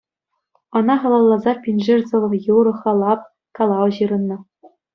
Ӑна 0.77 0.95
халалласа 1.01 1.53
пиншер 1.63 2.01
сӑвӑ-юрӑ, 2.09 2.73
халап, 2.81 3.21
калав 3.57 3.85
ҫырӑннӑ. 3.95 4.37